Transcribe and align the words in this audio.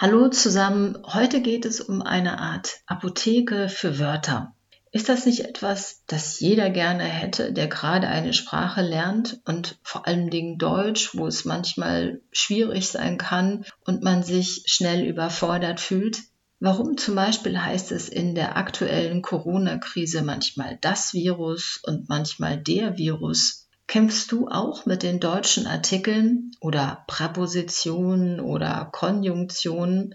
Hallo 0.00 0.28
zusammen, 0.28 0.96
heute 1.12 1.42
geht 1.42 1.64
es 1.64 1.80
um 1.80 2.02
eine 2.02 2.38
Art 2.38 2.82
Apotheke 2.86 3.68
für 3.68 3.98
Wörter. 3.98 4.54
Ist 4.92 5.08
das 5.08 5.26
nicht 5.26 5.40
etwas, 5.40 6.04
das 6.06 6.38
jeder 6.38 6.70
gerne 6.70 7.02
hätte, 7.02 7.52
der 7.52 7.66
gerade 7.66 8.06
eine 8.06 8.32
Sprache 8.32 8.80
lernt 8.80 9.40
und 9.44 9.76
vor 9.82 10.06
allen 10.06 10.30
Dingen 10.30 10.56
Deutsch, 10.56 11.16
wo 11.16 11.26
es 11.26 11.44
manchmal 11.44 12.20
schwierig 12.30 12.86
sein 12.86 13.18
kann 13.18 13.64
und 13.86 14.04
man 14.04 14.22
sich 14.22 14.62
schnell 14.66 15.04
überfordert 15.04 15.80
fühlt? 15.80 16.20
Warum 16.60 16.96
zum 16.96 17.16
Beispiel 17.16 17.60
heißt 17.60 17.90
es 17.90 18.08
in 18.08 18.36
der 18.36 18.56
aktuellen 18.56 19.20
Corona-Krise 19.20 20.22
manchmal 20.22 20.78
das 20.80 21.12
Virus 21.12 21.80
und 21.82 22.08
manchmal 22.08 22.56
der 22.56 22.96
Virus? 22.98 23.67
Kämpfst 23.88 24.30
du 24.32 24.48
auch 24.48 24.84
mit 24.84 25.02
den 25.02 25.18
deutschen 25.18 25.66
Artikeln 25.66 26.50
oder 26.60 27.04
Präpositionen 27.06 28.38
oder 28.38 28.90
Konjunktionen? 28.92 30.14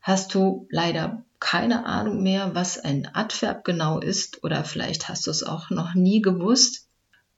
Hast 0.00 0.34
du 0.34 0.66
leider 0.70 1.22
keine 1.38 1.84
Ahnung 1.84 2.22
mehr, 2.22 2.54
was 2.54 2.78
ein 2.78 3.06
Adverb 3.12 3.62
genau 3.62 4.00
ist 4.00 4.42
oder 4.42 4.64
vielleicht 4.64 5.10
hast 5.10 5.26
du 5.26 5.30
es 5.30 5.42
auch 5.42 5.68
noch 5.68 5.92
nie 5.92 6.22
gewusst? 6.22 6.88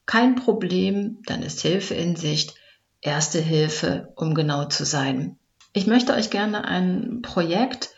Kein 0.06 0.36
Problem, 0.36 1.18
dann 1.26 1.42
ist 1.42 1.60
Hilfe 1.62 1.94
in 1.94 2.14
Sicht. 2.14 2.54
Erste 3.00 3.40
Hilfe, 3.40 4.12
um 4.14 4.34
genau 4.36 4.66
zu 4.66 4.84
sein. 4.84 5.36
Ich 5.72 5.88
möchte 5.88 6.14
euch 6.14 6.30
gerne 6.30 6.64
ein 6.64 7.22
Projekt 7.22 7.90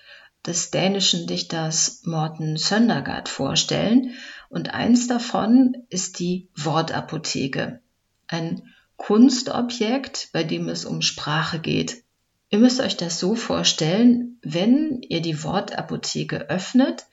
des 0.49 0.71
dänischen 0.71 1.27
Dichters 1.27 2.03
Morten 2.05 2.57
Söndergaard 2.57 3.29
vorstellen. 3.29 4.15
Und 4.49 4.73
eins 4.73 5.07
davon 5.07 5.77
ist 5.91 6.19
die 6.19 6.49
Wortapotheke. 6.57 7.81
Ein 8.27 8.63
Kunstobjekt, 8.97 10.31
bei 10.33 10.43
dem 10.43 10.69
es 10.69 10.85
um 10.85 11.03
Sprache 11.03 11.61
geht. 11.61 12.03
Ihr 12.51 12.59
müsst 12.59 12.81
euch 12.81 12.97
das 12.97 13.21
so 13.21 13.35
vorstellen, 13.35 14.39
wenn 14.43 15.03
ihr 15.03 15.21
die 15.21 15.45
Wortapotheke 15.45 16.49
öffnet, 16.49 17.07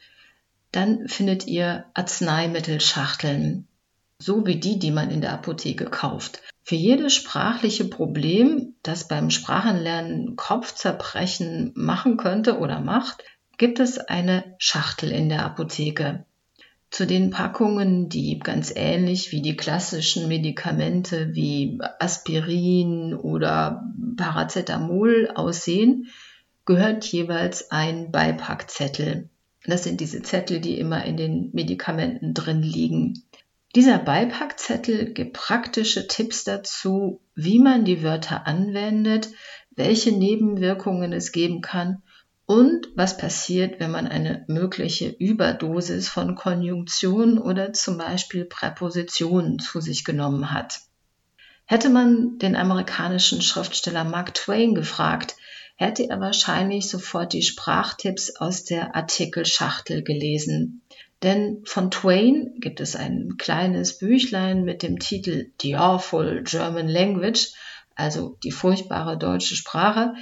dann 0.71 1.07
findet 1.07 1.45
ihr 1.45 1.85
Arzneimittelschachteln, 1.93 3.67
so 4.17 4.45
wie 4.45 4.55
die, 4.55 4.79
die 4.79 4.91
man 4.91 5.11
in 5.11 5.21
der 5.21 5.33
Apotheke 5.33 5.85
kauft. 5.85 6.41
Für 6.67 6.73
jedes 6.73 7.13
sprachliche 7.13 7.85
Problem, 7.85 8.73
das 8.81 9.07
beim 9.07 9.29
Sprachenlernen 9.29 10.35
Kopfzerbrechen 10.35 11.71
machen 11.75 12.17
könnte 12.17 12.57
oder 12.57 12.79
macht, 12.79 13.23
gibt 13.59 13.79
es 13.79 13.99
eine 13.99 14.55
Schachtel 14.57 15.11
in 15.11 15.29
der 15.29 15.45
Apotheke. 15.45 16.25
Zu 16.89 17.05
den 17.05 17.29
Packungen, 17.29 18.09
die 18.09 18.39
ganz 18.39 18.73
ähnlich 18.75 19.31
wie 19.31 19.43
die 19.43 19.55
klassischen 19.55 20.27
Medikamente 20.27 21.35
wie 21.35 21.77
Aspirin 21.99 23.13
oder 23.13 23.83
Paracetamol 24.17 25.33
aussehen, 25.35 26.07
gehört 26.65 27.05
jeweils 27.05 27.69
ein 27.69 28.09
Beipackzettel. 28.09 29.29
Das 29.67 29.83
sind 29.83 30.01
diese 30.01 30.23
Zettel, 30.23 30.61
die 30.61 30.79
immer 30.79 31.05
in 31.05 31.15
den 31.15 31.51
Medikamenten 31.53 32.33
drin 32.33 32.63
liegen. 32.63 33.21
Dieser 33.75 33.97
Beipackzettel 33.97 35.11
gibt 35.13 35.33
praktische 35.33 36.07
Tipps 36.07 36.45
dazu, 36.45 37.19
wie 37.35 37.59
man 37.59 37.83
die 37.83 38.03
Wörter 38.03 38.47
anwendet, 38.47 39.29
welche 39.71 40.13
Nebenwirkungen 40.13 41.11
es 41.11 41.33
geben 41.33 41.59
kann 41.59 42.01
und 42.45 42.87
was 42.95 43.17
passiert, 43.17 43.81
wenn 43.81 43.91
man 43.91 44.07
eine 44.07 44.45
mögliche 44.47 45.09
Überdosis 45.09 46.07
von 46.07 46.35
Konjunktion 46.35 47.37
oder 47.37 47.73
zum 47.73 47.97
Beispiel 47.97 48.45
Präpositionen 48.45 49.59
zu 49.59 49.81
sich 49.81 50.05
genommen 50.05 50.53
hat. 50.53 50.79
Hätte 51.65 51.89
man 51.89 52.37
den 52.37 52.55
amerikanischen 52.55 53.41
Schriftsteller 53.41 54.05
Mark 54.05 54.35
Twain 54.35 54.73
gefragt, 54.73 55.35
hätte 55.75 56.09
er 56.09 56.21
wahrscheinlich 56.21 56.89
sofort 56.89 57.33
die 57.33 57.41
Sprachtipps 57.41 58.37
aus 58.37 58.63
der 58.63 58.95
Artikelschachtel 58.95 60.01
gelesen. 60.01 60.81
Denn 61.23 61.61
von 61.65 61.91
Twain 61.91 62.55
gibt 62.59 62.79
es 62.81 62.95
ein 62.95 63.37
kleines 63.37 63.97
Büchlein 63.97 64.63
mit 64.63 64.83
dem 64.83 64.99
Titel 64.99 65.51
The 65.61 65.77
Awful 65.77 66.43
German 66.43 66.87
Language, 66.87 67.53
also 67.95 68.37
die 68.43 68.51
furchtbare 68.51 69.17
deutsche 69.17 69.55
Sprache, 69.55 70.13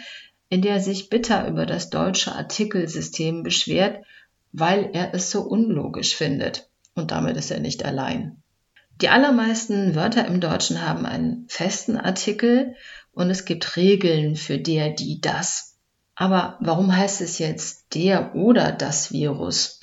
in 0.50 0.62
der 0.62 0.76
er 0.76 0.82
sich 0.82 1.10
bitter 1.10 1.48
über 1.48 1.66
das 1.66 1.90
deutsche 1.90 2.34
Artikelsystem 2.34 3.44
beschwert, 3.44 4.06
weil 4.52 4.92
er 4.94 5.14
es 5.14 5.32
so 5.32 5.42
unlogisch 5.42 6.16
findet. 6.16 6.70
Und 6.94 7.12
damit 7.12 7.38
ist 7.38 7.50
er 7.50 7.60
nicht 7.60 7.84
allein. 7.84 8.38
Die 9.02 9.10
allermeisten 9.10 9.96
Wörter 9.96 10.28
im 10.28 10.40
Deutschen 10.40 10.88
haben 10.88 11.08
einen 11.08 11.46
festen 11.50 11.98
Artikel 11.98 12.76
und 13.12 13.32
es 13.32 13.46
gibt 13.46 13.76
Regeln 13.76 14.36
für 14.36 14.60
der, 14.60 14.92
die, 14.92 15.20
das. 15.20 15.76
Aber 16.16 16.58
warum 16.60 16.96
heißt 16.96 17.22
es 17.22 17.40
jetzt 17.40 17.96
der 17.96 18.36
oder 18.36 18.72
das 18.72 19.12
Virus? 19.12 19.80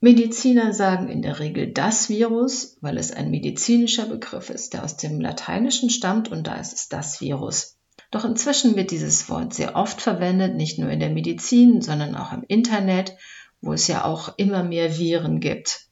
Mediziner 0.00 0.72
sagen 0.72 1.08
in 1.08 1.22
der 1.22 1.40
Regel 1.40 1.72
das 1.72 2.08
Virus, 2.08 2.76
weil 2.80 2.98
es 2.98 3.10
ein 3.10 3.30
medizinischer 3.30 4.06
Begriff 4.06 4.48
ist, 4.48 4.72
der 4.72 4.84
aus 4.84 4.96
dem 4.96 5.20
Lateinischen 5.20 5.90
stammt 5.90 6.30
und 6.30 6.46
da 6.46 6.54
ist 6.54 6.72
es 6.72 6.88
das 6.88 7.20
Virus. 7.20 7.76
Doch 8.12 8.24
inzwischen 8.24 8.76
wird 8.76 8.92
dieses 8.92 9.28
Wort 9.28 9.52
sehr 9.52 9.74
oft 9.74 10.00
verwendet, 10.00 10.54
nicht 10.54 10.78
nur 10.78 10.88
in 10.88 11.00
der 11.00 11.10
Medizin, 11.10 11.82
sondern 11.82 12.14
auch 12.14 12.32
im 12.32 12.44
Internet, 12.46 13.16
wo 13.60 13.72
es 13.72 13.88
ja 13.88 14.04
auch 14.04 14.34
immer 14.36 14.62
mehr 14.62 14.98
Viren 14.98 15.40
gibt. 15.40 15.88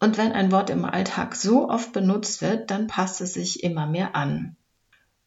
Und 0.00 0.18
wenn 0.18 0.32
ein 0.32 0.52
Wort 0.52 0.68
im 0.68 0.84
Alltag 0.84 1.34
so 1.34 1.68
oft 1.68 1.92
benutzt 1.92 2.42
wird, 2.42 2.70
dann 2.70 2.86
passt 2.86 3.22
es 3.22 3.34
sich 3.34 3.64
immer 3.64 3.86
mehr 3.86 4.14
an. 4.14 4.56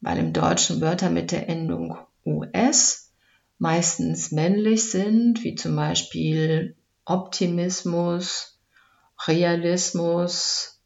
Weil 0.01 0.19
im 0.19 0.33
Deutschen 0.33 0.81
Wörter 0.81 1.09
mit 1.09 1.31
der 1.31 1.49
Endung 1.49 1.97
US 2.25 3.11
meistens 3.57 4.31
männlich 4.31 4.91
sind, 4.91 5.43
wie 5.43 5.55
zum 5.55 5.75
Beispiel 5.75 6.75
Optimismus, 7.05 8.59
Realismus, 9.27 10.79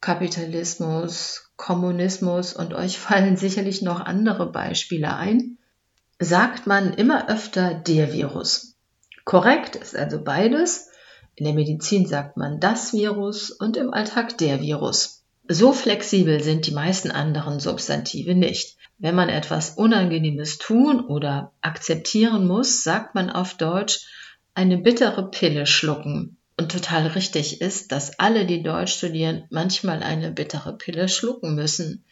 Kapitalismus, 0.00 1.52
Kommunismus 1.56 2.54
und 2.54 2.72
euch 2.72 2.98
fallen 2.98 3.36
sicherlich 3.36 3.82
noch 3.82 4.00
andere 4.00 4.50
Beispiele 4.50 5.14
ein, 5.14 5.58
sagt 6.18 6.66
man 6.66 6.94
immer 6.94 7.28
öfter 7.28 7.74
der 7.74 8.12
Virus. 8.12 8.76
Korrekt 9.24 9.76
ist 9.76 9.94
also 9.94 10.22
beides. 10.22 10.88
In 11.34 11.44
der 11.44 11.54
Medizin 11.54 12.06
sagt 12.06 12.36
man 12.36 12.60
das 12.60 12.92
Virus 12.92 13.50
und 13.50 13.76
im 13.76 13.92
Alltag 13.92 14.38
der 14.38 14.60
Virus. 14.60 15.24
So 15.46 15.72
flexibel 15.72 16.42
sind 16.42 16.66
die 16.66 16.72
meisten 16.72 17.10
anderen 17.10 17.60
Substantive 17.60 18.34
nicht. 18.34 18.76
Wenn 18.98 19.14
man 19.14 19.28
etwas 19.28 19.70
Unangenehmes 19.70 20.58
tun 20.58 21.00
oder 21.00 21.52
akzeptieren 21.60 22.46
muss, 22.46 22.82
sagt 22.82 23.14
man 23.14 23.30
auf 23.30 23.54
Deutsch 23.54 24.06
eine 24.54 24.78
bittere 24.78 25.30
Pille 25.30 25.66
schlucken. 25.66 26.36
Und 26.56 26.72
total 26.72 27.06
richtig 27.06 27.60
ist, 27.62 27.90
dass 27.90 28.18
alle, 28.18 28.44
die 28.44 28.62
Deutsch 28.62 28.92
studieren, 28.92 29.44
manchmal 29.50 30.02
eine 30.02 30.30
bittere 30.30 30.76
Pille 30.76 31.08
schlucken 31.08 31.54
müssen. 31.54 32.04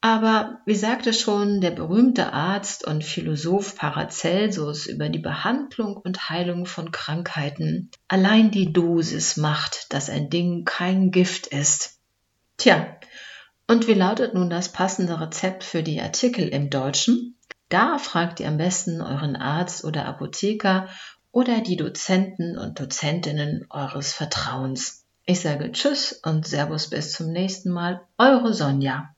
Aber 0.00 0.58
wie 0.66 0.74
sagte 0.74 1.12
schon 1.12 1.60
der 1.60 1.70
berühmte 1.70 2.32
Arzt 2.32 2.84
und 2.84 3.04
Philosoph 3.04 3.76
Paracelsus 3.76 4.86
über 4.86 5.08
die 5.08 5.20
Behandlung 5.20 5.96
und 5.96 6.28
Heilung 6.28 6.66
von 6.66 6.90
Krankheiten, 6.90 7.90
allein 8.08 8.50
die 8.50 8.72
Dosis 8.72 9.36
macht, 9.36 9.92
dass 9.92 10.10
ein 10.10 10.28
Ding 10.28 10.64
kein 10.64 11.12
Gift 11.12 11.46
ist. 11.46 12.00
Tja, 12.56 12.96
und 13.68 13.86
wie 13.86 13.94
lautet 13.94 14.34
nun 14.34 14.50
das 14.50 14.72
passende 14.72 15.20
Rezept 15.20 15.62
für 15.62 15.84
die 15.84 16.00
Artikel 16.00 16.48
im 16.48 16.68
Deutschen? 16.68 17.36
Da 17.68 17.96
fragt 17.96 18.40
ihr 18.40 18.48
am 18.48 18.58
besten 18.58 19.00
euren 19.00 19.36
Arzt 19.36 19.84
oder 19.84 20.04
Apotheker 20.04 20.88
oder 21.32 21.60
die 21.60 21.76
Dozenten 21.76 22.56
und 22.58 22.78
Dozentinnen 22.78 23.66
eures 23.70 24.12
Vertrauens. 24.12 25.04
Ich 25.24 25.40
sage 25.40 25.72
Tschüss 25.72 26.12
und 26.12 26.46
Servus 26.46 26.90
bis 26.90 27.12
zum 27.12 27.32
nächsten 27.32 27.70
Mal, 27.70 28.02
eure 28.18 28.52
Sonja. 28.52 29.10